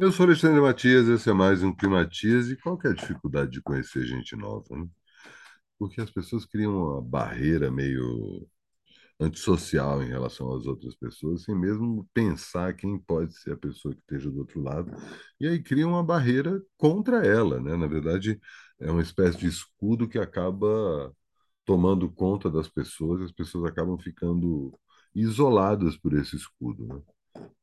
Eu 0.00 0.10
sou 0.10 0.24
Alexandre 0.24 0.62
Matias, 0.62 1.08
esse 1.08 1.28
é 1.28 1.32
mais 1.34 1.62
um 1.62 1.74
Climatias. 1.74 2.48
E 2.48 2.56
qual 2.56 2.78
que 2.78 2.86
é 2.86 2.90
a 2.90 2.94
dificuldade 2.94 3.50
de 3.50 3.60
conhecer 3.60 4.06
gente 4.06 4.34
nova, 4.34 4.64
né? 4.74 4.88
Porque 5.78 6.00
as 6.00 6.10
pessoas 6.10 6.46
criam 6.46 6.74
uma 6.74 7.02
barreira 7.02 7.70
meio 7.70 8.48
antissocial 9.20 10.02
em 10.02 10.08
relação 10.08 10.54
às 10.56 10.66
outras 10.66 10.96
pessoas, 10.96 11.44
sem 11.44 11.54
mesmo 11.54 12.08
pensar 12.14 12.74
quem 12.74 12.98
pode 12.98 13.36
ser 13.38 13.52
a 13.52 13.56
pessoa 13.58 13.94
que 13.94 14.00
esteja 14.00 14.30
do 14.30 14.38
outro 14.40 14.62
lado. 14.62 14.90
E 15.40 15.46
aí 15.46 15.62
criam 15.62 15.90
uma 15.90 16.04
barreira 16.04 16.62
contra 16.78 17.26
ela, 17.26 17.60
né? 17.60 17.76
Na 17.76 17.86
verdade, 17.86 18.40
é 18.80 18.90
uma 18.90 19.02
espécie 19.02 19.38
de 19.38 19.48
escudo 19.48 20.08
que 20.08 20.18
acaba 20.18 21.14
tomando 21.64 22.10
conta 22.10 22.50
das 22.50 22.68
pessoas, 22.68 23.22
as 23.22 23.32
pessoas 23.32 23.70
acabam 23.70 23.98
ficando 23.98 24.72
isoladas 25.14 25.96
por 25.98 26.14
esse 26.14 26.36
escudo, 26.36 26.86
né? 26.86 27.02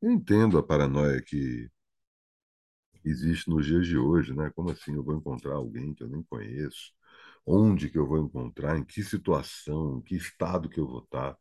Eu 0.01 0.11
entendo 0.11 0.57
a 0.57 0.63
paranoia 0.63 1.21
que 1.21 1.69
existe 3.09 3.49
nos 3.49 3.65
dias 3.65 3.87
de 3.87 3.97
hoje, 3.97 4.33
né? 4.35 4.51
Como 4.55 4.71
assim 4.71 4.93
eu 4.95 5.03
vou 5.03 5.15
encontrar 5.15 5.55
alguém 5.55 5.93
que 5.93 6.03
eu 6.03 6.09
nem 6.09 6.23
conheço? 6.23 6.93
Onde 7.45 7.89
que 7.89 7.97
eu 7.97 8.07
vou 8.07 8.19
encontrar? 8.19 8.77
Em 8.77 8.83
que 8.85 9.03
situação? 9.03 9.97
Em 9.99 10.01
que 10.01 10.15
estado 10.15 10.69
que 10.69 10.79
eu 10.79 10.87
vou 10.87 10.99
estar? 11.03 11.37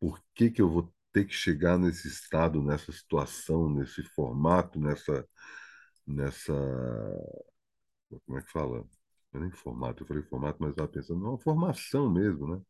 Por 0.00 0.20
que 0.34 0.50
que 0.50 0.62
eu 0.62 0.70
vou 0.70 0.92
ter 1.12 1.26
que 1.26 1.34
chegar 1.34 1.78
nesse 1.78 2.08
estado, 2.08 2.62
nessa 2.62 2.92
situação, 2.92 3.70
nesse 3.70 4.02
formato, 4.04 4.80
nessa, 4.80 5.26
nessa, 6.06 6.52
como 8.26 8.38
é 8.38 8.42
que 8.42 8.50
fala? 8.50 8.84
Não 9.32 9.40
é 9.40 9.44
nem 9.44 9.50
formato, 9.50 10.02
eu 10.02 10.06
falei 10.06 10.22
formato, 10.24 10.58
mas 10.60 10.70
estava 10.70 10.88
pensando 10.88 11.20
numa 11.20 11.38
formação 11.38 12.10
mesmo, 12.10 12.46
né? 12.46 12.56
O 12.56 12.64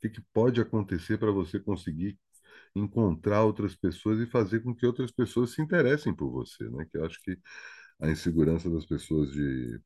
que 0.00 0.08
que 0.10 0.22
pode 0.32 0.60
acontecer 0.60 1.18
para 1.18 1.30
você 1.30 1.60
conseguir 1.60 2.18
encontrar 2.74 3.44
outras 3.44 3.76
pessoas 3.76 4.20
e 4.20 4.26
fazer 4.30 4.60
com 4.62 4.74
que 4.74 4.86
outras 4.86 5.10
pessoas 5.12 5.52
se 5.54 5.62
interessem 5.62 6.14
por 6.14 6.30
você, 6.30 6.68
né? 6.70 6.86
Que 6.90 6.98
eu 6.98 7.04
acho 7.06 7.20
que 7.22 7.38
a 8.00 8.08
insegurança 8.10 8.70
das 8.70 8.86
pessoas 8.86 9.30
de 9.32 9.80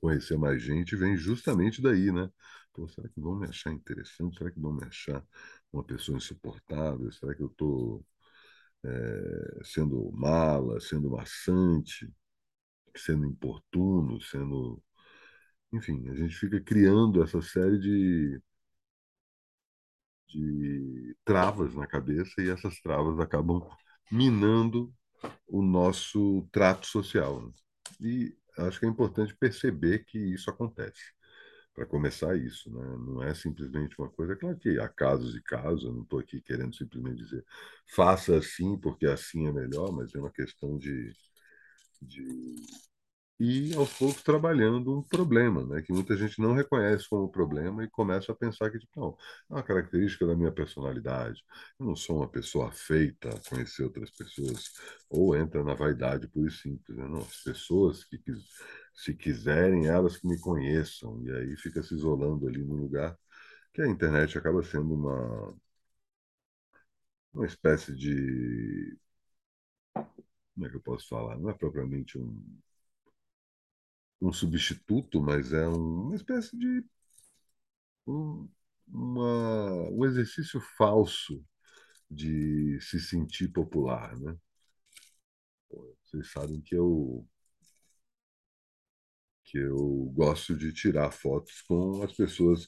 conhecer 0.00 0.36
mais 0.36 0.62
gente 0.62 0.96
vem 0.96 1.16
justamente 1.16 1.80
daí, 1.80 2.10
né? 2.12 2.28
Pô, 2.72 2.88
será 2.88 3.08
que 3.08 3.20
vão 3.20 3.36
me 3.36 3.46
achar 3.48 3.72
interessante? 3.72 4.36
Será 4.38 4.50
que 4.50 4.60
vão 4.60 4.72
me 4.72 4.84
achar 4.84 5.24
uma 5.72 5.84
pessoa 5.84 6.16
insuportável? 6.18 7.10
Será 7.12 7.34
que 7.34 7.42
eu 7.42 7.48
estou 7.48 8.04
sendo 9.64 10.10
mala, 10.12 10.80
sendo 10.80 11.10
maçante, 11.10 12.12
sendo 12.96 13.26
importuno, 13.26 14.20
sendo. 14.22 14.82
Enfim, 15.72 16.08
a 16.10 16.14
gente 16.14 16.36
fica 16.36 16.60
criando 16.62 17.22
essa 17.22 17.40
série 17.42 17.78
de, 17.78 18.42
de 20.28 21.16
travas 21.24 21.74
na 21.74 21.86
cabeça 21.86 22.40
e 22.42 22.48
essas 22.50 22.80
travas 22.80 23.18
acabam 23.20 23.60
minando 24.10 24.92
o 25.48 25.62
nosso 25.62 26.48
trato 26.52 26.86
social. 26.86 27.46
né? 27.46 27.52
E 28.00 28.36
acho 28.58 28.80
que 28.80 28.86
é 28.86 28.88
importante 28.88 29.34
perceber 29.36 30.04
que 30.04 30.18
isso 30.18 30.50
acontece. 30.50 31.00
Para 31.74 31.86
começar 31.86 32.36
isso, 32.36 32.70
né? 32.70 32.84
Não 32.98 33.22
é 33.22 33.34
simplesmente 33.34 33.96
uma 33.98 34.10
coisa, 34.10 34.34
é 34.34 34.36
claro 34.36 34.58
que 34.58 34.78
há 34.78 34.88
casos 34.88 35.34
e 35.34 35.42
casos, 35.42 35.84
eu 35.84 35.92
não 35.92 36.02
estou 36.02 36.18
aqui 36.18 36.40
querendo 36.42 36.74
simplesmente 36.76 37.16
dizer 37.24 37.44
faça 37.94 38.36
assim 38.36 38.78
porque 38.78 39.06
assim 39.06 39.46
é 39.48 39.52
melhor, 39.52 39.90
mas 39.92 40.14
é 40.14 40.18
uma 40.18 40.30
questão 40.30 40.76
de, 40.78 41.12
de 42.02 42.56
ir 43.42 43.76
aos 43.76 43.92
poucos 43.94 44.22
trabalhando 44.22 44.98
um 44.98 45.02
problema, 45.02 45.64
né? 45.66 45.82
Que 45.82 45.92
muita 45.92 46.16
gente 46.16 46.40
não 46.40 46.54
reconhece 46.54 47.08
como 47.08 47.28
problema 47.30 47.84
e 47.84 47.90
começa 47.90 48.32
a 48.32 48.34
pensar 48.34 48.70
que, 48.70 48.78
tipo, 48.78 49.00
não, 49.00 49.16
é 49.50 49.54
uma 49.54 49.62
característica 49.62 50.26
da 50.26 50.34
minha 50.36 50.52
personalidade. 50.52 51.44
Eu 51.78 51.86
não 51.86 51.96
sou 51.96 52.18
uma 52.18 52.28
pessoa 52.28 52.70
feita 52.72 53.28
a 53.30 53.50
conhecer 53.50 53.84
outras 53.84 54.10
pessoas, 54.10 54.70
ou 55.10 55.36
entra 55.36 55.62
na 55.64 55.74
vaidade 55.74 56.28
pura 56.28 56.48
e 56.48 56.52
simples, 56.52 56.96
né? 56.96 57.06
Não, 57.08 57.20
as 57.22 57.42
pessoas 57.42 58.04
que 58.04 58.18
se 58.94 59.14
quiserem, 59.14 59.86
elas 59.86 60.16
que 60.16 60.26
me 60.26 60.38
conheçam, 60.40 61.22
e 61.24 61.32
aí 61.32 61.56
fica 61.56 61.82
se 61.82 61.94
isolando 61.94 62.46
ali 62.48 62.62
num 62.64 62.76
lugar 62.76 63.16
que 63.72 63.82
a 63.82 63.88
internet 63.88 64.38
acaba 64.38 64.62
sendo 64.62 64.94
uma, 64.94 65.54
uma 67.34 67.46
espécie 67.46 67.94
de, 67.94 68.96
como 70.54 70.66
é 70.66 70.70
que 70.70 70.76
eu 70.76 70.80
posso 70.80 71.08
falar? 71.08 71.38
Não 71.38 71.50
é 71.50 71.54
propriamente 71.54 72.18
um, 72.18 72.42
um 74.22 74.32
substituto, 74.32 75.20
mas 75.22 75.52
é 75.52 75.68
um- 75.68 76.04
uma 76.08 76.16
espécie 76.16 76.56
de 76.58 76.84
um, 78.06 78.48
uma, 78.88 79.88
um 79.90 80.04
exercício 80.04 80.60
falso 80.76 81.42
de 82.10 82.78
se 82.82 83.00
sentir 83.00 83.48
popular, 83.50 84.16
né? 84.20 84.36
Vocês 86.04 86.30
sabem 86.30 86.60
que 86.60 86.74
eu 86.76 87.26
que 89.44 89.58
eu 89.58 90.10
gosto 90.14 90.56
de 90.56 90.72
tirar 90.72 91.10
fotos 91.12 91.62
com 91.62 92.02
as 92.02 92.12
pessoas 92.12 92.66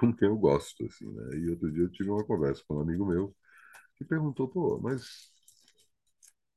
com 0.00 0.14
quem 0.14 0.28
eu 0.28 0.36
gosto, 0.38 0.84
assim, 0.86 1.06
né? 1.12 1.38
E 1.38 1.50
outro 1.50 1.72
dia 1.72 1.84
eu 1.84 1.90
tive 1.92 2.10
uma 2.10 2.24
conversa 2.24 2.62
com 2.66 2.76
um 2.76 2.80
amigo 2.82 3.06
meu 3.06 3.34
que 3.96 4.04
perguntou, 4.04 4.48
pô, 4.48 4.80
mas 4.80 5.32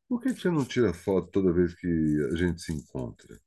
por 0.10 0.20
que 0.20 0.34
você 0.34 0.50
não 0.50 0.66
tira 0.66 0.92
foto 0.96 1.30
toda 1.30 1.54
vez 1.54 1.76
que 1.76 1.88
a 2.32 2.36
gente 2.36 2.60
se 2.60 2.74
encontra? 2.74 3.40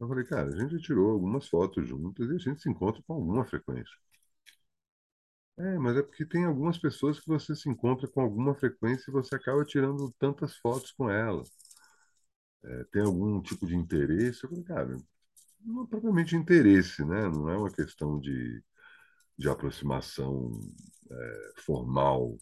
Eu 0.00 0.08
falei, 0.08 0.24
cara, 0.24 0.48
a 0.48 0.56
gente 0.56 0.72
já 0.72 0.78
tirou 0.80 1.10
algumas 1.10 1.46
fotos 1.48 1.86
juntas 1.88 2.28
e 2.28 2.34
a 2.34 2.38
gente 2.38 2.60
se 2.60 2.68
encontra 2.68 3.00
com 3.06 3.12
alguma 3.14 3.44
frequência. 3.44 3.94
É, 5.58 5.76
mas 5.78 5.96
é 5.96 6.02
porque 6.02 6.24
tem 6.24 6.44
algumas 6.44 6.78
pessoas 6.78 7.18
que 7.18 7.26
você 7.26 7.54
se 7.54 7.68
encontra 7.68 8.06
com 8.08 8.20
alguma 8.20 8.54
frequência 8.54 9.10
e 9.10 9.12
você 9.12 9.34
acaba 9.34 9.64
tirando 9.64 10.12
tantas 10.18 10.56
fotos 10.56 10.92
com 10.92 11.10
elas. 11.10 11.50
É, 12.64 12.84
tem 12.92 13.02
algum 13.02 13.40
tipo 13.42 13.66
de 13.66 13.76
interesse? 13.76 14.44
Eu 14.44 14.50
falei, 14.50 14.64
cara, 14.64 14.96
não 15.60 15.84
é 15.84 15.86
propriamente 15.88 16.36
interesse, 16.36 17.04
né? 17.04 17.28
Não 17.30 17.50
é 17.50 17.56
uma 17.58 17.72
questão 17.72 18.20
de, 18.20 18.62
de 19.38 19.48
aproximação 19.48 20.52
é, 21.10 21.52
formal 21.62 22.38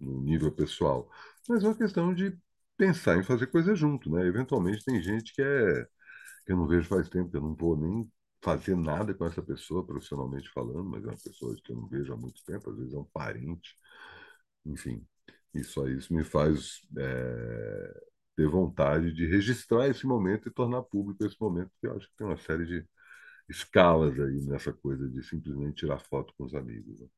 no 0.00 0.20
nível 0.22 0.52
pessoal, 0.52 1.10
mas 1.48 1.64
é 1.64 1.68
uma 1.68 1.76
questão 1.76 2.14
de 2.14 2.36
pensar 2.76 3.18
em 3.18 3.24
fazer 3.24 3.48
coisa 3.48 3.74
junto, 3.76 4.10
né? 4.10 4.26
Eventualmente 4.26 4.84
tem 4.84 5.02
gente 5.02 5.34
que 5.34 5.42
é 5.42 5.88
que 6.46 6.52
eu 6.52 6.58
não 6.58 6.68
vejo 6.68 6.88
faz 6.88 7.08
tempo, 7.10 7.30
que 7.30 7.38
eu 7.38 7.42
não 7.42 7.56
vou 7.56 7.76
nem 7.76 8.10
fazer 8.42 8.76
nada 8.76 9.14
com 9.14 9.26
essa 9.26 9.42
pessoa 9.42 9.86
profissionalmente 9.86 10.50
falando, 10.52 10.84
mas 10.90 11.04
é 11.04 11.08
uma 11.08 11.16
pessoa 11.18 11.56
que 11.64 11.72
eu 11.72 11.76
não 11.76 11.88
vejo 11.88 12.12
há 12.14 12.16
muito 12.16 12.44
tempo, 12.44 12.70
às 12.70 12.78
vezes 12.78 12.94
é 12.94 12.98
um 12.98 13.04
parente, 13.06 13.76
enfim. 14.64 15.06
Isso 15.54 15.82
aí 15.82 15.96
isso 15.96 16.14
me 16.14 16.24
faz 16.24 16.82
é, 16.98 18.02
ter 18.36 18.48
vontade 18.48 19.12
de 19.12 19.26
registrar 19.26 19.88
esse 19.88 20.06
momento 20.06 20.48
e 20.48 20.52
tornar 20.52 20.82
público 20.82 21.24
esse 21.24 21.36
momento, 21.40 21.70
porque 21.70 21.86
eu 21.86 21.96
acho 21.96 22.08
que 22.08 22.16
tem 22.16 22.26
uma 22.26 22.36
série 22.36 22.66
de 22.66 22.86
escalas 23.48 24.18
aí 24.20 24.40
nessa 24.46 24.72
coisa 24.72 25.08
de 25.08 25.22
simplesmente 25.24 25.76
tirar 25.76 25.98
foto 26.00 26.34
com 26.38 26.44
os 26.44 26.54
amigos. 26.54 27.00
né? 27.00 27.08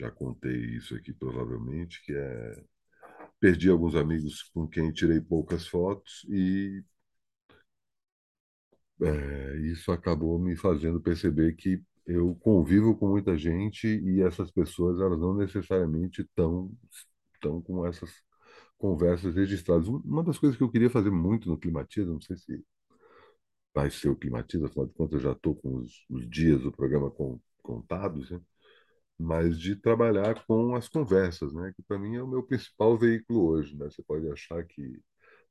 Já 0.00 0.10
contei 0.10 0.56
isso 0.76 0.94
aqui 0.94 1.12
provavelmente, 1.12 2.02
que 2.04 2.14
é 2.14 2.64
perdi 3.40 3.68
alguns 3.70 3.94
amigos 3.94 4.42
com 4.54 4.66
quem 4.68 4.92
tirei 4.92 5.20
poucas 5.20 5.66
fotos 5.66 6.24
e 6.28 6.82
é, 9.02 9.56
isso 9.60 9.92
acabou 9.92 10.38
me 10.38 10.56
fazendo 10.56 11.00
perceber 11.00 11.54
que 11.56 11.82
eu 12.06 12.34
convivo 12.36 12.96
com 12.96 13.08
muita 13.08 13.36
gente 13.36 13.86
e 13.86 14.22
essas 14.22 14.50
pessoas 14.50 15.00
elas 15.00 15.18
não 15.20 15.34
necessariamente 15.34 16.22
estão 16.22 16.70
estão 17.34 17.62
com 17.62 17.86
essas 17.86 18.10
conversas 18.78 19.34
registradas. 19.36 19.88
Um- 19.88 19.98
Uma 20.04 20.24
das 20.24 20.38
coisas 20.38 20.56
que 20.58 20.64
eu 20.64 20.70
queria 20.70 20.90
fazer 20.90 21.10
muito 21.10 21.48
no 21.48 21.58
Climatiza, 21.58 22.10
não 22.12 22.20
sei 22.22 22.36
se 22.38 22.64
vai 23.74 23.90
ser 23.90 24.08
o 24.10 24.16
Climatiza, 24.16 24.66
afinal 24.66 24.86
de 24.86 24.94
contas 24.94 25.14
eu 25.14 25.20
já 25.20 25.32
estou 25.32 25.54
com 25.54 25.76
os, 25.76 26.04
os 26.10 26.28
dias 26.28 26.60
do 26.62 26.72
programa 26.72 27.10
con- 27.10 27.40
contados, 27.62 28.30
né? 28.30 28.40
mas 29.18 29.58
de 29.60 29.76
trabalhar 29.76 30.44
com 30.46 30.74
as 30.76 30.88
conversas, 30.88 31.52
né? 31.54 31.72
Que 31.76 31.82
para 31.82 31.98
mim 31.98 32.16
é 32.16 32.22
o 32.22 32.28
meu 32.28 32.42
principal 32.42 32.98
veículo 32.98 33.48
hoje, 33.48 33.76
né? 33.76 33.86
Você 33.90 34.02
pode 34.02 34.28
achar 34.30 34.64
que 34.66 35.00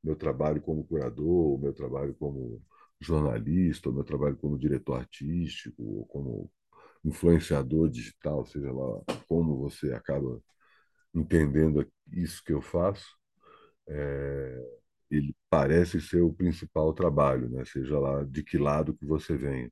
meu 0.03 0.15
trabalho 0.15 0.61
como 0.61 0.85
curador, 0.85 1.59
meu 1.59 1.73
trabalho 1.73 2.15
como 2.15 2.61
jornalista, 2.99 3.89
o 3.89 3.94
meu 3.94 4.03
trabalho 4.03 4.38
como 4.38 4.57
diretor 4.57 4.99
artístico, 4.99 5.83
ou 5.83 6.05
como 6.07 6.51
influenciador 7.05 7.89
digital, 7.89 8.45
seja 8.45 8.71
lá 8.71 9.01
como 9.27 9.57
você 9.57 9.94
acaba 9.94 10.41
entendendo 11.13 11.88
isso 12.11 12.44
que 12.44 12.53
eu 12.53 12.61
faço, 12.61 13.05
é, 13.88 14.63
ele 15.11 15.35
parece 15.49 16.01
ser 16.01 16.21
o 16.21 16.33
principal 16.33 16.94
trabalho, 16.94 17.49
né? 17.49 17.63
Seja 17.65 17.99
lá 17.99 18.23
de 18.23 18.44
que 18.44 18.57
lado 18.57 18.95
que 18.95 19.05
você 19.05 19.38
venha. 19.38 19.71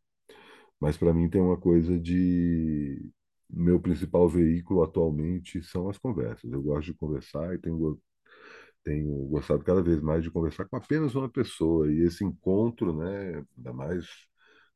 Mas 0.79 0.97
para 0.97 1.13
mim 1.13 1.29
tem 1.29 1.41
uma 1.41 1.57
coisa 1.59 1.99
de 1.99 3.11
meu 3.49 3.79
principal 3.79 4.27
veículo 4.29 4.83
atualmente 4.83 5.61
são 5.63 5.89
as 5.89 5.97
conversas. 5.97 6.51
Eu 6.51 6.61
gosto 6.61 6.87
de 6.87 6.93
conversar 6.95 7.53
e 7.55 7.59
tenho, 7.59 7.99
tenho 8.85 9.27
gostado 9.27 9.63
cada 9.65 9.83
vez 9.83 10.01
mais 10.01 10.23
de 10.23 10.31
conversar 10.31 10.65
com 10.67 10.77
apenas 10.77 11.15
uma 11.15 11.29
pessoa. 11.29 11.91
E 11.91 12.01
esse 12.03 12.25
encontro, 12.25 12.95
né, 12.97 13.45
ainda 13.57 13.73
mais 13.73 14.07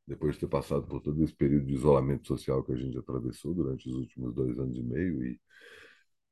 depois 0.07 0.35
de 0.35 0.41
ter 0.41 0.49
passado 0.49 0.87
por 0.87 1.01
todo 1.01 1.23
esse 1.23 1.35
período 1.35 1.67
de 1.67 1.75
isolamento 1.75 2.27
social 2.27 2.63
que 2.63 2.73
a 2.73 2.77
gente 2.77 2.97
atravessou 2.97 3.53
durante 3.53 3.87
os 3.89 3.95
últimos 3.95 4.33
dois 4.35 4.57
anos 4.59 4.77
e 4.77 4.83
meio, 4.83 5.23
e 5.23 5.39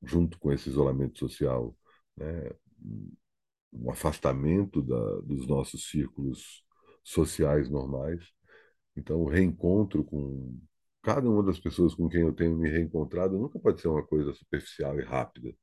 junto 0.04 0.40
com 0.40 0.52
esse 0.52 0.70
isolamento 0.70 1.20
social, 1.20 1.78
né, 2.18 2.52
um 3.74 3.92
afastamento 3.92 4.82
da, 4.82 5.20
dos 5.22 5.48
nossos 5.48 5.90
círculos 5.90 6.64
sociais 7.04 7.70
normais. 7.70 8.24
Então, 8.96 9.22
o 9.22 9.30
reencontro 9.30 10.04
com 10.04 10.58
cada 11.04 11.30
uma 11.30 11.44
das 11.44 11.60
pessoas 11.60 11.96
com 11.96 12.10
quem 12.10 12.22
eu 12.22 12.34
tenho 12.34 12.58
me 12.58 12.70
reencontrado 12.70 13.38
nunca 13.38 13.60
pode 13.60 13.82
ser 13.82 13.88
uma 13.90 14.06
coisa 14.06 14.34
superficial 14.34 15.00
e 15.00 15.04
rápida. 15.04 15.54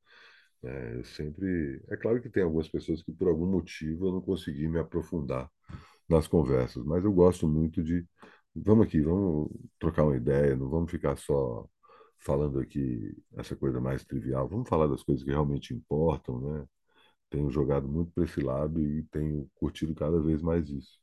Né? 0.65 0.97
eu 0.97 1.05
sempre. 1.05 1.83
É 1.89 1.97
claro 1.97 2.21
que 2.23 2.31
tem 2.31 2.43
algumas 2.43 2.69
pessoas 2.69 3.03
que, 3.03 3.13
por 3.13 3.29
algum 3.29 3.47
motivo, 3.47 4.07
eu 4.09 4.13
não 4.13 4.21
consegui 4.21 4.69
me 4.69 4.79
aprofundar 4.79 5.51
nas 6.09 6.29
conversas, 6.29 6.85
mas 6.85 7.05
eu 7.05 7.13
gosto 7.13 7.49
muito 7.49 7.83
de. 7.83 8.07
Vamos 8.55 8.87
aqui, 8.87 9.01
vamos 9.03 9.51
trocar 9.81 10.05
uma 10.05 10.17
ideia, 10.17 10.57
não 10.57 10.69
vamos 10.71 10.91
ficar 10.91 11.17
só 11.17 11.69
falando 12.21 12.61
aqui 12.61 13.17
essa 13.37 13.57
coisa 13.57 13.81
mais 13.81 14.05
trivial, 14.05 14.49
vamos 14.49 14.69
falar 14.69 14.87
das 14.89 15.03
coisas 15.03 15.25
que 15.25 15.31
realmente 15.31 15.75
importam, 15.75 16.41
né? 16.41 16.67
Tenho 17.31 17.51
jogado 17.51 17.89
muito 17.89 18.13
para 18.13 18.25
esse 18.25 18.41
lado 18.43 18.81
e 18.83 19.05
tenho 19.13 19.49
curtido 19.57 19.95
cada 19.95 20.21
vez 20.23 20.43
mais 20.43 20.69
isso. 20.71 21.01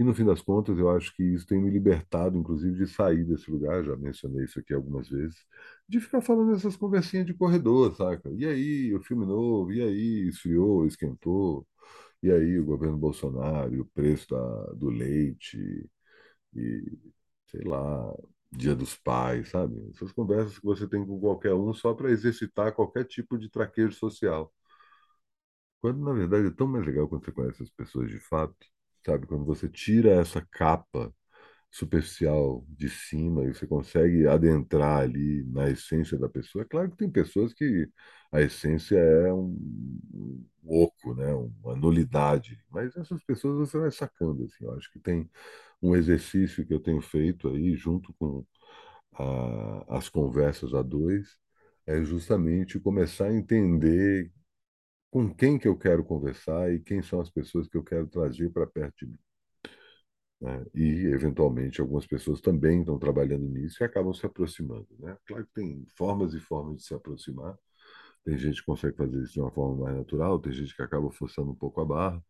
E 0.00 0.04
no 0.04 0.14
fim 0.14 0.24
das 0.26 0.42
contas, 0.42 0.78
eu 0.78 0.90
acho 0.90 1.14
que 1.14 1.22
isso 1.22 1.46
tem 1.46 1.60
me 1.62 1.70
libertado, 1.70 2.38
inclusive, 2.38 2.78
de 2.86 2.88
sair 2.90 3.24
desse 3.24 3.50
lugar, 3.52 3.84
já 3.84 3.96
mencionei 3.96 4.46
isso 4.46 4.58
aqui 4.60 4.74
algumas 4.74 5.10
vezes, 5.10 5.38
de 5.88 6.00
ficar 6.00 6.22
falando 6.22 6.54
essas 6.56 6.76
conversinhas 6.76 7.26
de 7.26 7.34
corredor, 7.34 7.94
saca? 7.96 8.30
E 8.32 8.46
aí, 8.46 8.94
o 8.94 9.02
filme 9.02 9.26
novo, 9.26 9.72
e 9.72 9.82
aí, 9.82 10.28
esfriou, 10.28 10.86
esquentou, 10.86 11.68
e 12.22 12.30
aí, 12.32 12.58
o 12.60 12.64
governo 12.66 12.98
Bolsonaro, 12.98 13.80
o 13.82 13.86
preço 13.86 14.28
da, 14.30 14.64
do 14.74 14.90
leite, 14.90 15.58
e 16.54 16.98
sei 17.48 17.62
lá, 17.64 18.14
Dia 18.52 18.74
dos 18.76 18.96
Pais, 18.96 19.50
sabe? 19.50 19.76
Essas 19.94 20.12
conversas 20.12 20.58
que 20.58 20.64
você 20.66 20.88
tem 20.88 21.06
com 21.06 21.20
qualquer 21.20 21.54
um 21.54 21.72
só 21.74 21.94
para 21.94 22.10
exercitar 22.10 22.74
qualquer 22.74 23.04
tipo 23.06 23.38
de 23.38 23.50
traquejo 23.50 23.92
social. 23.94 24.52
Quando, 25.80 26.00
na 26.04 26.12
verdade, 26.14 26.48
é 26.48 26.50
tão 26.50 26.66
mais 26.66 26.84
legal 26.86 27.08
quando 27.08 27.24
você 27.24 27.32
conhece 27.32 27.62
as 27.62 27.70
pessoas 27.70 28.10
de 28.10 28.18
fato, 28.20 28.56
sabe? 29.04 29.26
Quando 29.26 29.44
você 29.44 29.68
tira 29.68 30.10
essa 30.20 30.40
capa 30.52 31.12
superficial 31.70 32.64
de 32.68 32.88
cima 32.90 33.44
e 33.44 33.54
você 33.54 33.66
consegue 33.66 34.26
adentrar 34.28 35.00
ali 35.02 35.44
na 35.46 35.70
essência 35.70 36.18
da 36.18 36.28
pessoa. 36.28 36.62
É 36.62 36.66
claro 36.68 36.90
que 36.90 36.96
tem 36.98 37.10
pessoas 37.10 37.54
que 37.54 37.88
a 38.32 38.40
essência 38.42 38.96
é 38.98 39.32
um, 39.32 39.56
oco, 40.64 41.14
né? 41.14 41.32
Uma 41.62 41.74
nulidade, 41.76 42.58
mas 42.70 42.96
essas 42.96 43.22
pessoas 43.24 43.70
você 43.70 43.78
vai 43.78 43.90
sacando, 43.90 44.44
assim. 44.44 44.64
Eu 44.64 44.74
acho 44.76 44.90
que 44.92 44.98
tem 45.00 45.28
um 45.82 45.96
exercício 45.96 46.66
que 46.66 46.74
eu 46.74 46.80
tenho 46.80 47.00
feito 47.00 47.48
aí, 47.48 47.74
junto 47.76 48.12
com 48.14 48.44
a, 49.14 49.98
as 49.98 50.08
conversas 50.08 50.74
a 50.74 50.82
dois, 50.82 51.38
é 51.86 52.02
justamente 52.04 52.78
começar 52.80 53.26
a 53.26 53.34
entender 53.34 54.30
com 55.10 55.32
quem 55.34 55.58
que 55.58 55.68
eu 55.68 55.76
quero 55.78 56.04
conversar 56.04 56.72
e 56.72 56.80
quem 56.80 57.02
são 57.02 57.20
as 57.20 57.30
pessoas 57.30 57.68
que 57.68 57.76
eu 57.76 57.84
quero 57.84 58.06
trazer 58.08 58.50
para 58.50 58.66
perto 58.66 59.06
de 59.06 59.12
mim. 59.12 59.18
né? 60.40 60.64
E, 60.74 61.06
eventualmente, 61.12 61.80
algumas 61.80 62.06
pessoas 62.06 62.40
também 62.40 62.80
estão 62.80 62.98
trabalhando 62.98 63.44
nisso 63.48 63.82
e 63.82 63.84
acabam 63.84 64.12
se 64.14 64.24
aproximando. 64.26 64.88
Né? 64.98 65.16
Claro 65.26 65.46
que 65.46 65.52
tem 65.54 65.86
formas 65.96 66.34
e 66.34 66.40
formas 66.40 66.78
de 66.78 66.84
se 66.84 66.94
aproximar. 66.94 67.56
Tem 68.24 68.38
gente 68.38 68.60
que 68.60 68.66
consegue 68.66 68.96
fazer 68.96 69.22
isso 69.22 69.34
de 69.34 69.40
uma 69.40 69.50
forma 69.52 69.84
mais 69.84 69.96
natural, 69.96 70.38
tem 70.40 70.52
gente 70.52 70.74
que 70.76 70.82
acaba 70.82 71.10
forçando 71.12 71.50
um 71.52 71.54
pouco 71.54 71.80
a 71.80 71.84
barra. 71.84 72.24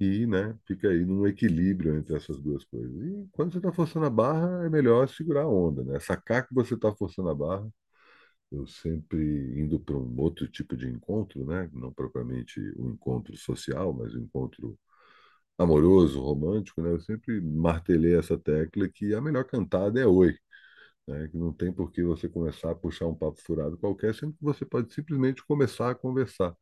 E, 0.00 0.26
né, 0.26 0.56
fica 0.66 0.88
aí 0.88 1.04
num 1.04 1.26
equilíbrio 1.26 1.96
entre 1.96 2.16
essas 2.16 2.40
duas 2.40 2.64
coisas. 2.64 2.92
E 3.02 3.28
quando 3.32 3.52
você 3.52 3.58
está 3.58 3.72
forçando 3.72 4.06
a 4.06 4.10
barra, 4.10 4.64
é 4.66 4.70
melhor 4.70 5.08
segurar 5.08 5.42
a 5.44 5.48
onda, 5.48 5.84
né? 5.84 6.00
Sacar 6.00 6.46
que 6.48 6.54
você 6.54 6.74
está 6.74 6.94
forçando 6.94 7.28
a 7.30 7.34
barra 7.34 7.70
eu 8.52 8.66
sempre 8.66 9.18
indo 9.60 9.78
para 9.80 9.96
um 9.96 10.14
outro 10.20 10.48
tipo 10.48 10.76
de 10.76 10.88
encontro, 10.88 11.44
né? 11.46 11.70
Não 11.72 11.92
propriamente 11.92 12.60
um 12.78 12.90
encontro 12.90 13.36
social, 13.36 13.92
mas 13.92 14.14
um 14.14 14.20
encontro 14.20 14.78
amoroso, 15.58 16.20
romântico, 16.20 16.82
né? 16.82 16.90
Eu 16.92 17.00
sempre 17.00 17.40
martelei 17.40 18.16
essa 18.16 18.38
tecla 18.38 18.88
que 18.88 19.14
a 19.14 19.20
melhor 19.20 19.44
cantada 19.44 20.00
é 20.00 20.06
oi, 20.06 20.36
né? 21.06 21.28
Que 21.28 21.36
não 21.38 21.52
tem 21.52 21.72
por 21.72 21.90
que 21.92 22.02
você 22.02 22.28
começar 22.28 22.70
a 22.72 22.74
puxar 22.74 23.06
um 23.06 23.14
papo 23.14 23.40
furado 23.42 23.78
qualquer, 23.78 24.14
sempre 24.14 24.36
que 24.38 24.44
você 24.44 24.64
pode 24.64 24.92
simplesmente 24.94 25.44
começar 25.46 25.90
a 25.90 25.94
conversar. 25.94 26.54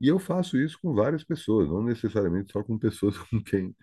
E 0.00 0.08
eu 0.08 0.18
faço 0.18 0.58
isso 0.58 0.78
com 0.82 0.94
várias 0.94 1.24
pessoas, 1.24 1.68
não 1.68 1.82
necessariamente 1.82 2.52
só 2.52 2.62
com 2.62 2.78
pessoas 2.78 3.16
com 3.30 3.42
quem 3.42 3.74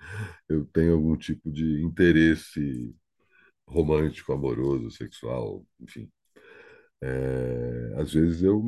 eu 0.49 0.65
tenho 0.67 0.93
algum 0.95 1.17
tipo 1.17 1.51
de 1.51 1.83
interesse 1.83 2.95
romântico, 3.67 4.33
amoroso, 4.33 4.91
sexual, 4.91 5.65
enfim. 5.81 6.09
É, 7.03 7.93
às 8.01 8.13
vezes 8.13 8.43
eu 8.43 8.61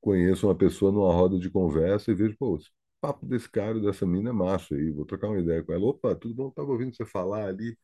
conheço 0.00 0.46
uma 0.46 0.56
pessoa 0.56 0.92
numa 0.92 1.12
roda 1.12 1.38
de 1.38 1.50
conversa 1.50 2.10
e 2.10 2.14
vejo, 2.14 2.36
pô, 2.38 2.56
o 2.56 2.60
papo 3.00 3.26
desse 3.26 3.48
cara, 3.50 3.80
dessa 3.80 4.06
mina 4.06 4.30
é 4.30 4.32
massa 4.32 4.74
aí, 4.74 4.90
vou 4.90 5.04
trocar 5.06 5.28
uma 5.28 5.40
ideia 5.40 5.62
com 5.64 5.72
ela. 5.72 5.86
Opa, 5.86 6.14
tudo 6.16 6.34
bom? 6.34 6.48
Estava 6.48 6.70
ouvindo 6.72 6.94
você 6.96 7.04
falar 7.06 7.46
ali. 7.48 7.76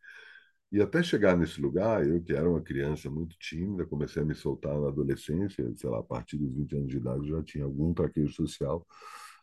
E 0.73 0.81
até 0.83 1.03
chegar 1.03 1.37
nesse 1.37 1.61
lugar, 1.61 2.07
eu 2.07 2.23
que 2.23 2.33
era 2.35 2.49
uma 2.51 2.63
criança 2.63 3.11
muito 3.11 3.37
tímida, 3.39 3.87
comecei 3.87 4.23
a 4.23 4.25
me 4.27 4.35
soltar 4.35 4.79
na 4.81 4.89
adolescência, 4.89 5.73
sei 5.77 5.91
lá, 5.91 6.01
a 6.01 6.03
partir 6.03 6.37
dos 6.39 6.55
20 6.55 6.75
anos 6.77 6.89
de 6.89 6.97
idade 6.99 7.29
já 7.29 7.43
tinha 7.43 7.65
algum 7.65 7.95
traquejo 7.95 8.35
social 8.35 8.87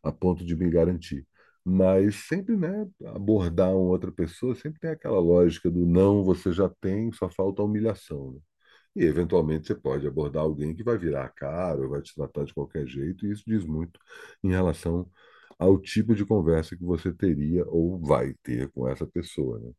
a 0.03 0.11
ponto 0.11 0.45
de 0.45 0.55
me 0.55 0.69
garantir. 0.69 1.27
Mas 1.65 2.15
sempre, 2.27 2.57
né, 2.57 2.87
abordar 3.07 3.69
uma 3.71 3.89
outra 3.91 4.11
pessoa, 4.11 4.55
sempre 4.55 4.79
tem 4.81 4.91
aquela 4.91 5.19
lógica 5.19 5.69
do 5.71 5.85
não, 5.85 6.23
você 6.23 6.51
já 6.53 6.69
tem, 6.81 7.11
só 7.13 7.29
falta 7.29 7.61
a 7.61 7.65
humilhação, 7.65 8.33
né? 8.33 8.39
E, 8.95 9.03
eventualmente, 9.05 9.67
você 9.67 9.75
pode 9.75 10.05
abordar 10.07 10.43
alguém 10.43 10.75
que 10.75 10.83
vai 10.83 10.97
virar 10.97 11.25
a 11.25 11.29
cara 11.29 11.81
ou 11.81 11.89
vai 11.89 12.01
te 12.01 12.13
tratar 12.15 12.43
de 12.45 12.53
qualquer 12.53 12.85
jeito, 12.87 13.25
e 13.25 13.31
isso 13.31 13.43
diz 13.47 13.65
muito 13.65 13.99
em 14.43 14.49
relação 14.51 15.09
ao 15.59 15.79
tipo 15.79 16.15
de 16.15 16.25
conversa 16.25 16.75
que 16.75 16.83
você 16.83 17.13
teria 17.13 17.65
ou 17.67 17.99
vai 17.99 18.33
ter 18.43 18.69
com 18.71 18.87
essa 18.87 19.05
pessoa, 19.07 19.59
né? 19.59 19.71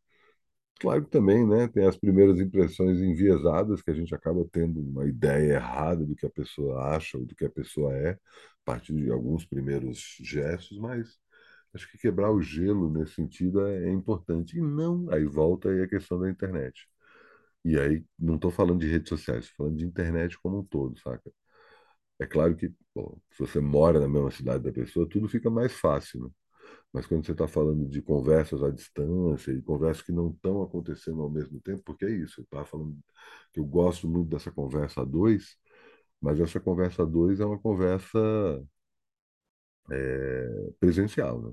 Claro 0.80 1.04
que 1.04 1.10
também, 1.10 1.46
né, 1.46 1.68
tem 1.68 1.86
as 1.86 1.96
primeiras 1.96 2.40
impressões 2.40 3.00
enviesadas, 3.00 3.80
que 3.82 3.90
a 3.90 3.94
gente 3.94 4.12
acaba 4.14 4.44
tendo 4.50 4.80
uma 4.80 5.06
ideia 5.06 5.54
errada 5.54 6.04
do 6.04 6.16
que 6.16 6.26
a 6.26 6.30
pessoa 6.30 6.96
acha 6.96 7.16
ou 7.18 7.24
do 7.24 7.34
que 7.36 7.44
a 7.44 7.50
pessoa 7.50 7.94
é, 7.96 8.12
a 8.12 8.18
partir 8.64 8.92
de 8.94 9.10
alguns 9.10 9.46
primeiros 9.46 10.16
gestos, 10.20 10.78
mas 10.78 11.18
acho 11.74 11.90
que 11.90 11.98
quebrar 11.98 12.32
o 12.32 12.42
gelo 12.42 12.90
nesse 12.92 13.14
sentido 13.14 13.66
é, 13.66 13.84
é 13.88 13.90
importante. 13.92 14.56
E 14.58 14.60
não, 14.62 15.08
aí 15.10 15.24
volta 15.26 15.70
aí 15.70 15.82
a 15.82 15.88
questão 15.88 16.18
da 16.20 16.30
internet. 16.30 16.88
E 17.64 17.78
aí, 17.78 18.04
não 18.18 18.36
estou 18.36 18.50
falando 18.50 18.80
de 18.80 18.88
redes 18.88 19.08
sociais, 19.08 19.44
estou 19.46 19.66
falando 19.66 19.78
de 19.78 19.84
internet 19.86 20.38
como 20.40 20.58
um 20.60 20.64
todo, 20.64 20.98
saca? 20.98 21.32
É 22.20 22.26
claro 22.26 22.56
que, 22.56 22.68
se 22.68 23.38
você 23.38 23.60
mora 23.60 24.00
na 24.00 24.08
mesma 24.08 24.30
cidade 24.30 24.64
da 24.64 24.72
pessoa, 24.72 25.08
tudo 25.08 25.28
fica 25.28 25.50
mais 25.50 25.72
fácil, 25.74 26.24
né? 26.24 26.30
Mas 26.92 27.06
quando 27.06 27.26
você 27.26 27.32
está 27.32 27.48
falando 27.48 27.88
de 27.88 28.02
conversas 28.02 28.62
à 28.62 28.70
distância 28.70 29.52
e 29.52 29.62
conversas 29.62 30.02
que 30.04 30.12
não 30.12 30.30
estão 30.30 30.62
acontecendo 30.62 31.22
ao 31.22 31.30
mesmo 31.30 31.60
tempo, 31.60 31.82
porque 31.84 32.06
é 32.06 32.10
isso, 32.10 32.40
eu 32.42 32.44
estava 32.44 32.64
falando 32.66 32.96
que 33.52 33.60
eu 33.60 33.64
gosto 33.66 34.08
muito 34.08 34.30
dessa 34.30 34.50
conversa 34.52 35.02
a 35.02 35.04
dois, 35.04 35.56
mas 36.20 36.40
essa 36.40 36.60
conversa 36.60 37.02
a 37.04 37.06
dois 37.06 37.40
é 37.40 37.46
uma 37.46 37.58
conversa 37.60 38.18
é, 39.90 40.70
presencial, 40.80 41.40
né? 41.42 41.52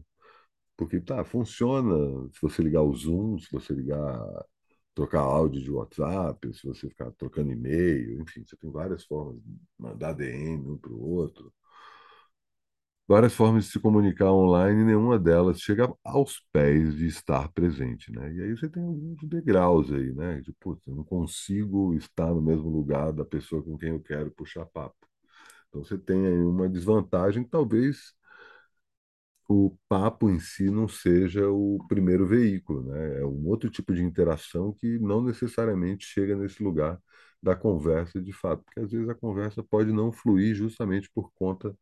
Porque 0.77 0.99
tá, 1.01 1.23
funciona 1.25 1.95
se 2.33 2.41
você 2.41 2.61
ligar 2.63 2.83
o 2.83 2.95
Zoom, 2.95 3.39
se 3.39 3.51
você 3.51 3.73
ligar 3.73 4.19
trocar 4.99 5.21
áudio 5.21 5.61
de 5.63 5.71
WhatsApp, 5.71 6.53
se 6.53 6.67
você 6.67 6.89
ficar 6.89 7.11
trocando 7.11 7.51
e-mail, 7.51 8.21
enfim, 8.21 8.43
você 8.45 8.55
tem 8.57 8.69
várias 8.71 9.05
formas 9.05 9.41
de 9.43 9.57
mandar 9.77 10.13
DM 10.13 10.71
um 10.71 10.77
para 10.77 10.91
o 10.91 11.01
outro, 11.01 11.53
várias 13.07 13.33
formas 13.33 13.65
de 13.65 13.71
se 13.71 13.79
comunicar 13.79 14.31
online, 14.31 14.83
nenhuma 14.83 15.17
delas 15.19 15.59
chega 15.59 15.91
aos 16.03 16.39
pés 16.51 16.95
de 16.95 17.07
estar 17.07 17.49
presente, 17.51 18.11
né? 18.11 18.31
E 18.33 18.41
aí 18.41 18.51
você 18.55 18.69
tem 18.69 18.83
alguns 18.83 19.17
degraus 19.27 19.91
aí, 19.91 20.13
né? 20.13 20.39
De, 20.41 20.53
putz, 20.53 20.81
eu 20.87 20.95
não 20.95 21.03
consigo 21.03 21.93
estar 21.95 22.27
no 22.33 22.41
mesmo 22.41 22.69
lugar 22.69 23.11
da 23.11 23.25
pessoa 23.25 23.63
com 23.63 23.77
quem 23.77 23.89
eu 23.89 23.99
quero 24.01 24.31
puxar 24.31 24.65
papo. 24.67 24.95
Então 25.69 25.83
você 25.83 25.97
tem 25.97 26.27
aí 26.27 26.39
uma 26.43 26.69
desvantagem 26.69 27.43
que 27.43 27.49
talvez 27.51 28.13
o 29.49 29.77
papo 29.89 30.29
em 30.31 30.39
si 30.39 30.71
não 30.71 30.87
seja 30.89 31.49
o 31.49 31.79
primeiro 31.89 32.27
veículo, 32.27 32.83
né? 32.83 33.21
É 33.21 33.25
um 33.25 33.47
outro 33.47 33.69
tipo 33.71 33.95
de 33.95 34.03
interação 34.03 34.73
que 34.73 34.99
não 34.99 35.23
necessariamente 35.23 36.05
chega 36.07 36.35
nesse 36.37 36.63
lugar 36.63 36.99
da 37.43 37.55
conversa 37.55 38.21
de 38.21 38.33
fato, 38.33 38.63
porque 38.63 38.81
às 38.81 38.91
vezes 38.91 39.09
a 39.09 39.15
conversa 39.15 39.63
pode 39.63 39.91
não 39.93 40.11
fluir 40.13 40.55
justamente 40.55 41.09
por 41.13 41.31
conta 41.33 41.75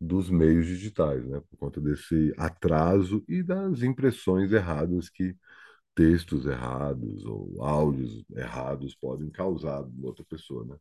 dos 0.00 0.30
meios 0.30 0.66
digitais, 0.66 1.24
né? 1.26 1.40
Por 1.50 1.56
conta 1.58 1.80
desse 1.80 2.32
atraso 2.38 3.24
e 3.28 3.42
das 3.42 3.82
impressões 3.82 4.52
erradas 4.52 5.08
que 5.10 5.36
textos 5.94 6.46
errados 6.46 7.24
ou 7.24 7.62
áudios 7.64 8.24
errados 8.36 8.94
podem 8.96 9.30
causar 9.30 9.84
em 9.88 10.04
outra 10.04 10.24
pessoa, 10.24 10.64
né? 10.64 10.76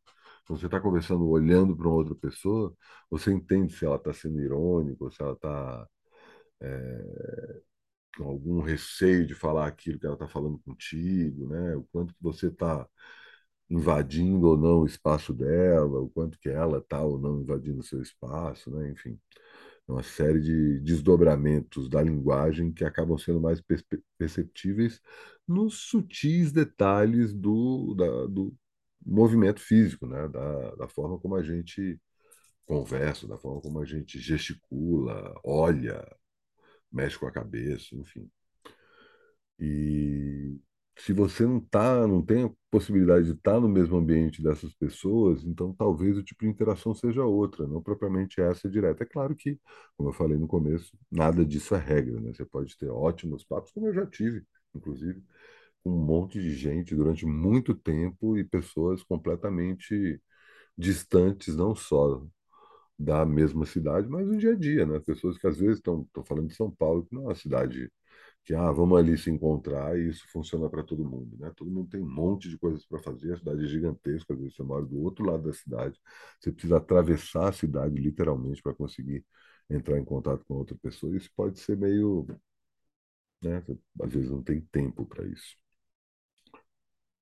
Quando 0.45 0.59
você 0.59 0.65
está 0.65 0.79
conversando 0.81 1.27
olhando 1.29 1.75
para 1.75 1.87
outra 1.89 2.15
pessoa, 2.15 2.75
você 3.09 3.31
entende 3.31 3.73
se 3.73 3.85
ela 3.85 3.95
está 3.97 4.13
sendo 4.13 4.41
irônica, 4.41 5.09
se 5.11 5.21
ela 5.21 5.33
está 5.33 5.87
é, 6.63 7.61
com 8.17 8.25
algum 8.25 8.61
receio 8.61 9.25
de 9.25 9.35
falar 9.35 9.67
aquilo 9.67 9.99
que 9.99 10.05
ela 10.05 10.15
está 10.15 10.27
falando 10.27 10.59
contigo, 10.59 11.47
né? 11.47 11.75
O 11.75 11.83
quanto 11.91 12.13
que 12.13 12.23
você 12.23 12.47
está 12.47 12.87
invadindo 13.69 14.47
ou 14.47 14.57
não 14.57 14.81
o 14.81 14.85
espaço 14.85 15.33
dela, 15.33 16.01
o 16.01 16.09
quanto 16.09 16.39
que 16.39 16.49
ela 16.49 16.79
está 16.79 17.01
ou 17.03 17.19
não 17.19 17.41
invadindo 17.41 17.79
o 17.79 17.83
seu 17.83 18.01
espaço, 18.01 18.71
né? 18.71 18.89
Enfim. 18.91 19.19
Uma 19.87 20.03
série 20.03 20.39
de 20.41 20.79
desdobramentos 20.79 21.89
da 21.89 22.01
linguagem 22.01 22.71
que 22.71 22.85
acabam 22.85 23.17
sendo 23.17 23.41
mais 23.41 23.61
perceptíveis 24.17 25.01
nos 25.47 25.75
sutis 25.89 26.51
detalhes 26.53 27.33
do, 27.33 27.93
da, 27.95 28.27
do 28.27 28.55
movimento 29.05 29.59
físico, 29.59 30.07
né? 30.07 30.27
da, 30.29 30.75
da 30.75 30.87
forma 30.87 31.19
como 31.19 31.35
a 31.35 31.43
gente 31.43 31.99
conversa, 32.65 33.27
da 33.27 33.37
forma 33.37 33.61
como 33.61 33.79
a 33.79 33.85
gente 33.85 34.19
gesticula, 34.19 35.33
olha, 35.43 36.05
mexe 36.93 37.17
com 37.17 37.27
a 37.27 37.31
cabeça, 37.31 37.95
enfim. 37.95 38.29
E 39.59 40.59
se 40.97 41.13
você 41.13 41.45
não 41.45 41.59
tá, 41.59 42.07
não 42.07 42.21
tem 42.21 42.43
a 42.45 42.51
possibilidade 42.69 43.25
de 43.25 43.31
estar 43.33 43.59
no 43.59 43.67
mesmo 43.69 43.97
ambiente 43.97 44.41
dessas 44.43 44.73
pessoas, 44.73 45.43
então 45.43 45.73
talvez 45.73 46.17
o 46.17 46.23
tipo 46.23 46.43
de 46.43 46.49
interação 46.51 46.93
seja 46.93 47.23
outra, 47.25 47.67
não 47.67 47.81
propriamente 47.81 48.41
essa 48.41 48.69
direta. 48.69 49.03
É 49.03 49.07
claro 49.07 49.35
que, 49.35 49.59
como 49.97 50.09
eu 50.09 50.13
falei 50.13 50.37
no 50.37 50.47
começo, 50.47 50.95
nada 51.11 51.45
disso 51.45 51.75
é 51.75 51.79
regra, 51.79 52.19
né? 52.21 52.33
Você 52.33 52.45
pode 52.45 52.77
ter 52.77 52.89
ótimos 52.89 53.43
papos, 53.43 53.71
como 53.71 53.87
eu 53.87 53.93
já 53.93 54.05
tive, 54.05 54.43
inclusive, 54.75 55.23
com 55.83 55.91
um 55.91 56.05
monte 56.05 56.39
de 56.41 56.53
gente 56.55 56.95
durante 56.95 57.25
muito 57.25 57.75
tempo 57.75 58.37
e 58.37 58.43
pessoas 58.43 59.03
completamente 59.03 60.21
distantes, 60.77 61.55
não 61.55 61.75
só 61.75 62.25
da 62.97 63.25
mesma 63.25 63.65
cidade, 63.65 64.07
mas 64.07 64.27
no 64.27 64.37
dia 64.37 64.51
a 64.53 64.55
dia, 64.55 64.85
né? 64.85 64.99
Pessoas 64.99 65.37
que 65.37 65.47
às 65.47 65.57
vezes 65.57 65.77
estão, 65.77 66.07
falando 66.25 66.47
de 66.47 66.55
São 66.55 66.71
Paulo, 66.71 67.05
que 67.05 67.13
não 67.15 67.23
é 67.23 67.25
uma 67.27 67.35
cidade 67.35 67.91
que 68.45 68.53
ah, 68.53 68.71
vamos 68.71 68.97
ali 68.99 69.17
se 69.17 69.29
encontrar 69.31 69.97
e 69.97 70.09
isso 70.09 70.25
funciona 70.31 70.69
para 70.69 70.83
todo 70.83 71.03
mundo, 71.05 71.37
né? 71.39 71.51
Todo 71.55 71.71
mundo 71.71 71.89
tem 71.89 72.01
um 72.01 72.09
monte 72.09 72.49
de 72.49 72.57
coisas 72.57 72.85
para 72.85 72.99
fazer, 73.01 73.33
a 73.33 73.37
cidade 73.37 73.63
é 73.65 73.67
gigantesca, 73.67 74.33
às 74.33 74.39
vezes 74.39 74.55
você 74.55 74.63
mora 74.63 74.85
do 74.85 75.01
outro 75.01 75.25
lado 75.25 75.43
da 75.43 75.53
cidade, 75.53 75.99
você 76.39 76.51
precisa 76.51 76.77
atravessar 76.77 77.49
a 77.49 77.53
cidade 77.53 77.95
literalmente 77.95 78.61
para 78.61 78.73
conseguir 78.73 79.25
entrar 79.69 79.97
em 79.99 80.05
contato 80.05 80.43
com 80.45 80.55
outra 80.55 80.75
pessoa. 80.77 81.15
Isso 81.15 81.29
pode 81.35 81.59
ser 81.59 81.77
meio, 81.77 82.27
né? 83.41 83.63
Às 84.01 84.11
vezes 84.13 84.29
não 84.29 84.41
tem 84.43 84.61
tempo 84.61 85.05
para 85.05 85.25
isso. 85.27 85.55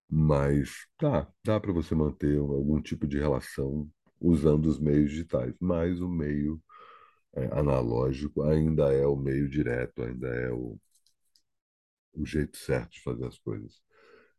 Mas 0.10 0.88
tá, 0.98 1.28
dá 1.44 1.60
para 1.60 1.72
você 1.72 1.96
manter 1.96 2.38
algum 2.38 2.82
tipo 2.82 3.08
de 3.08 3.18
relação 3.18 3.90
usando 4.22 4.68
os 4.68 4.80
meios 4.80 5.12
digitais, 5.12 5.56
mas 5.62 6.01
o 6.01 6.10
meio 6.10 6.62
é, 7.36 7.46
analógico 7.60 8.44
ainda 8.44 8.94
é 8.94 9.06
o 9.08 9.16
meio 9.18 9.50
direto, 9.50 10.04
ainda 10.04 10.28
é 10.30 10.51
o 10.51 10.80
o 12.13 12.25
jeito 12.25 12.58
certo 12.58 12.92
de 12.94 13.01
fazer 13.01 13.25
as 13.28 13.38
coisas. 13.40 13.82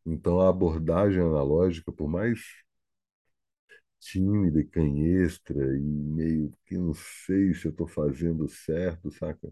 Então, 0.07 0.41
a 0.41 0.49
abordagem 0.51 1.21
analógica, 1.23 1.93
por 1.93 2.09
mais 2.09 2.41
tímida 4.01 4.61
e 4.61 4.65
canhestra 4.65 5.77
e 5.77 5.81
meio 5.81 6.53
que 6.67 6.77
não 6.77 6.93
sei 6.95 7.55
se 7.55 7.67
eu 7.67 7.71
estou 7.71 7.87
fazendo 7.89 8.47
certo, 8.49 9.11
saca? 9.13 9.51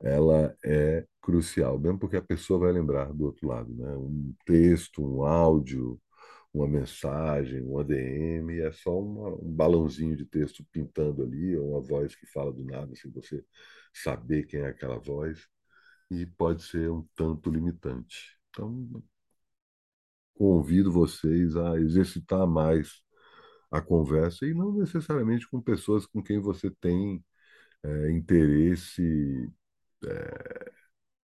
Ela 0.00 0.54
é 0.64 1.06
crucial, 1.22 1.78
mesmo 1.78 1.98
porque 1.98 2.16
a 2.16 2.22
pessoa 2.22 2.58
vai 2.60 2.72
lembrar 2.72 3.12
do 3.12 3.24
outro 3.24 3.48
lado, 3.48 3.72
né? 3.74 3.88
Um 3.96 4.34
texto, 4.44 5.02
um 5.02 5.24
áudio, 5.24 5.98
uma 6.56 6.68
mensagem, 6.68 7.62
um 7.62 7.78
ADM, 7.78 8.60
é 8.60 8.72
só 8.72 8.98
uma, 8.98 9.28
um 9.28 9.52
balãozinho 9.52 10.16
de 10.16 10.24
texto 10.24 10.64
pintando 10.72 11.22
ali, 11.22 11.56
ou 11.56 11.72
uma 11.72 11.80
voz 11.80 12.14
que 12.16 12.26
fala 12.26 12.52
do 12.52 12.64
nada, 12.64 12.94
sem 12.96 13.10
você 13.10 13.44
saber 13.92 14.44
quem 14.46 14.60
é 14.60 14.68
aquela 14.68 14.98
voz 14.98 15.46
e 16.10 16.26
pode 16.26 16.62
ser 16.62 16.90
um 16.90 17.06
tanto 17.14 17.50
limitante. 17.50 18.38
Então, 18.50 19.02
convido 20.34 20.92
vocês 20.92 21.56
a 21.56 21.78
exercitar 21.80 22.46
mais 22.46 23.02
a 23.70 23.80
conversa 23.80 24.46
e 24.46 24.54
não 24.54 24.72
necessariamente 24.72 25.48
com 25.48 25.60
pessoas 25.60 26.06
com 26.06 26.22
quem 26.22 26.40
você 26.40 26.70
tem 26.70 27.24
é, 27.84 28.10
interesse 28.12 29.50
é, 30.06 30.72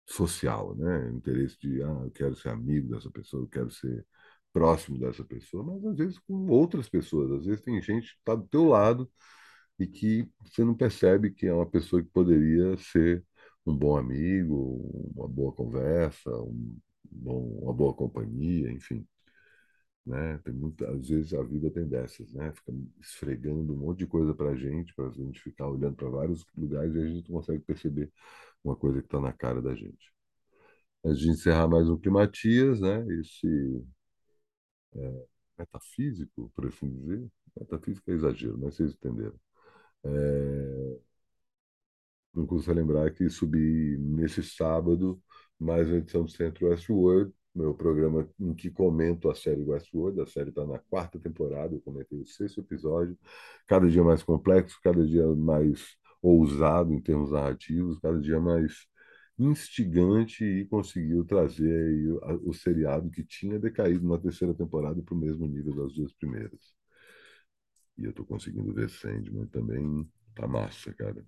social, 0.05 0.75
né? 0.75 1.09
Interesse 1.11 1.57
de, 1.59 1.81
ah, 1.83 2.01
eu 2.05 2.11
quero 2.11 2.35
ser 2.35 2.49
amigo 2.49 2.89
dessa 2.89 3.09
pessoa, 3.11 3.43
eu 3.43 3.47
quero 3.47 3.71
ser 3.71 4.05
próximo 4.53 4.99
dessa 4.99 5.23
pessoa, 5.23 5.63
mas 5.63 5.85
às 5.85 5.97
vezes 5.97 6.19
com 6.19 6.47
outras 6.47 6.89
pessoas. 6.89 7.31
Às 7.31 7.45
vezes 7.45 7.61
tem 7.61 7.81
gente 7.81 8.13
que 8.13 8.19
está 8.19 8.35
do 8.35 8.47
teu 8.47 8.65
lado 8.65 9.09
e 9.79 9.87
que 9.87 10.29
você 10.41 10.63
não 10.63 10.75
percebe 10.75 11.31
que 11.31 11.47
é 11.47 11.53
uma 11.53 11.69
pessoa 11.69 12.01
que 12.03 12.09
poderia 12.09 12.77
ser 12.77 13.25
um 13.65 13.75
bom 13.75 13.97
amigo, 13.97 15.11
uma 15.15 15.27
boa 15.27 15.53
conversa, 15.53 16.29
um 16.31 16.77
bom, 17.11 17.59
uma 17.63 17.73
boa 17.73 17.93
companhia, 17.93 18.71
enfim. 18.71 19.07
Né? 20.05 20.39
Tem 20.39 20.53
muita, 20.53 20.89
às 20.91 21.09
vezes 21.09 21.33
a 21.33 21.43
vida 21.43 21.69
tem 21.71 21.87
dessas, 21.87 22.31
né? 22.33 22.51
Fica 22.53 22.73
esfregando 22.99 23.73
um 23.73 23.77
monte 23.77 23.99
de 23.99 24.07
coisa 24.07 24.33
para 24.33 24.49
a 24.51 24.55
gente, 24.55 24.93
para 24.95 25.07
a 25.07 25.11
gente 25.11 25.39
ficar 25.39 25.67
olhando 25.69 25.95
para 25.95 26.09
vários 26.09 26.43
lugares 26.57 26.95
e 26.95 26.99
a 26.99 27.07
gente 27.07 27.29
não 27.29 27.39
consegue 27.39 27.63
perceber 27.63 28.11
uma 28.63 28.75
coisa 28.75 28.99
que 28.99 29.07
está 29.07 29.19
na 29.19 29.31
cara 29.33 29.61
da 29.61 29.75
gente. 29.75 30.11
Antes 31.03 31.19
de 31.21 31.29
encerrar 31.29 31.67
mais 31.67 31.89
um 31.89 31.97
Climatias, 31.97 32.79
né? 32.81 33.05
Esse 33.19 33.83
é, 34.95 35.25
metafísico, 35.57 36.51
por 36.55 36.67
assim 36.67 36.89
dizer. 36.89 37.27
Metafísico 37.59 38.11
é 38.11 38.13
exagero, 38.13 38.57
mas 38.57 38.75
vocês 38.75 38.93
entenderam. 38.93 39.39
É, 40.03 40.99
não 42.33 42.45
custa 42.45 42.73
lembrar 42.73 43.11
que 43.11 43.29
subi 43.29 43.97
nesse 43.97 44.41
sábado 44.43 45.21
mais 45.59 45.87
uma 45.87 45.97
edição 45.97 46.23
do 46.23 46.31
Centro 46.31 46.67
Westworld, 46.69 47.31
meu 47.53 47.73
programa 47.73 48.27
em 48.39 48.53
que 48.53 48.71
comento 48.71 49.29
a 49.29 49.35
série 49.35 49.63
Westworld. 49.63 50.21
A 50.21 50.25
série 50.25 50.49
está 50.49 50.65
na 50.65 50.79
quarta 50.79 51.19
temporada, 51.19 51.75
eu 51.75 51.81
comentei 51.81 52.19
o 52.19 52.25
sexto 52.25 52.61
episódio. 52.61 53.17
Cada 53.67 53.89
dia 53.89 54.03
mais 54.03 54.23
complexo, 54.23 54.79
cada 54.81 55.05
dia 55.05 55.27
mais 55.35 55.97
ousado 56.21 56.93
em 56.93 57.01
termos 57.01 57.31
narrativos, 57.31 57.99
cada 57.99 58.19
dia 58.19 58.39
mais 58.39 58.87
instigante 59.43 60.43
e 60.43 60.65
conseguiu 60.65 61.25
trazer 61.25 62.07
o, 62.09 62.49
o 62.49 62.53
seriado 62.53 63.09
que 63.11 63.23
tinha 63.23 63.59
decaído 63.59 64.07
na 64.07 64.17
terceira 64.17 64.53
temporada 64.53 65.01
para 65.01 65.15
o 65.15 65.17
mesmo 65.17 65.47
nível 65.47 65.75
das 65.75 65.93
duas 65.93 66.13
primeiras. 66.13 66.73
E 67.97 68.03
eu 68.03 68.11
estou 68.11 68.25
conseguindo 68.25 68.73
ver 68.73 68.89
Sandman 68.89 69.47
também 69.47 70.07
Tá 70.35 70.47
massa, 70.47 70.93
cara. 70.93 71.25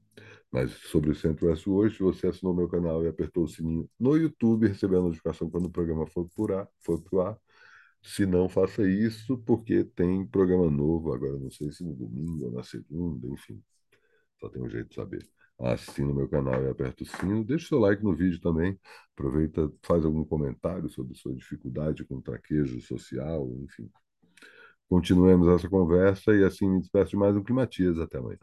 Mas 0.51 0.72
sobre 0.72 1.12
o 1.12 1.15
Centro-Oeste 1.15 1.70
hoje, 1.70 1.98
se 1.98 2.03
você 2.03 2.27
assinou 2.27 2.53
meu 2.53 2.70
canal 2.70 3.03
e 3.03 3.08
apertou 3.08 3.43
o 3.43 3.48
sininho 3.48 3.89
no 4.00 4.15
YouTube, 4.15 4.67
recebeu 4.67 5.00
a 5.00 5.03
notificação 5.03 5.50
quando 5.50 5.65
o 5.65 5.72
programa 5.72 6.08
for 6.08 6.29
pro 6.36 6.58
ar. 6.58 6.67
For 6.79 7.01
pro 7.01 7.22
ar. 7.22 7.38
Se 8.01 8.25
não, 8.25 8.50
faça 8.50 8.88
isso, 8.88 9.38
porque 9.39 9.84
tem 9.84 10.25
programa 10.27 10.70
novo 10.70 11.13
agora, 11.13 11.39
não 11.39 11.51
sei 11.51 11.72
se 11.72 11.84
no 11.84 11.93
domingo 11.96 12.46
ou 12.46 12.51
na 12.51 12.63
segunda, 12.63 13.27
enfim. 13.27 13.62
Só 14.39 14.50
tem 14.50 14.62
um 14.62 14.70
jeito 14.70 14.89
de 14.89 14.96
saber. 14.96 15.29
Assina 15.60 16.12
o 16.12 16.15
meu 16.15 16.27
canal 16.27 16.62
e 16.63 16.69
aperta 16.69 17.03
o 17.03 17.05
sino. 17.05 17.43
Deixa 17.43 17.65
o 17.65 17.67
seu 17.69 17.79
like 17.79 18.03
no 18.03 18.13
vídeo 18.13 18.39
também. 18.41 18.77
Aproveita, 19.13 19.72
faz 19.83 20.03
algum 20.05 20.25
comentário 20.25 20.89
sobre 20.89 21.15
sua 21.15 21.33
dificuldade 21.36 22.03
com 22.05 22.22
traquejo 22.22 22.81
social, 22.81 23.50
enfim. 23.63 23.89
Continuemos 24.89 25.48
essa 25.48 25.69
conversa 25.69 26.33
e 26.36 26.43
assim 26.43 26.69
me 26.69 26.79
despeço 26.79 27.12
de 27.12 27.17
mais 27.17 27.36
um 27.36 27.43
Climatias. 27.43 28.00
Até 28.00 28.17
amanhã. 28.17 28.38